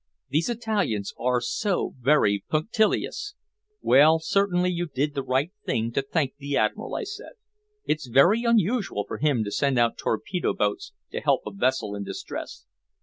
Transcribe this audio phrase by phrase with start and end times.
[0.29, 3.35] These Italians are so very punctilious."
[3.83, 7.33] "Well, you certainly did the right thing to thank the Admiral," I said.
[7.85, 12.03] "It's very unusual for him to send out torpedo boats to help a vessel in
[12.03, 12.65] distress.